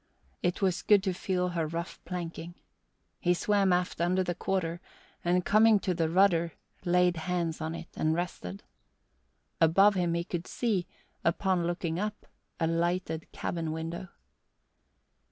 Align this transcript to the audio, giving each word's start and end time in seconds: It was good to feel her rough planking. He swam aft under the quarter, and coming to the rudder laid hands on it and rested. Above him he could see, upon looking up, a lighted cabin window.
It 0.41 0.63
was 0.63 0.81
good 0.81 1.03
to 1.03 1.13
feel 1.13 1.49
her 1.49 1.67
rough 1.67 2.03
planking. 2.05 2.55
He 3.19 3.35
swam 3.35 3.71
aft 3.71 4.01
under 4.01 4.23
the 4.23 4.33
quarter, 4.33 4.81
and 5.23 5.45
coming 5.45 5.79
to 5.81 5.93
the 5.93 6.09
rudder 6.09 6.53
laid 6.83 7.17
hands 7.17 7.61
on 7.61 7.75
it 7.75 7.89
and 7.95 8.15
rested. 8.15 8.63
Above 9.61 9.93
him 9.93 10.15
he 10.15 10.23
could 10.23 10.47
see, 10.47 10.87
upon 11.23 11.67
looking 11.67 11.99
up, 11.99 12.25
a 12.59 12.65
lighted 12.65 13.31
cabin 13.31 13.71
window. 13.71 14.07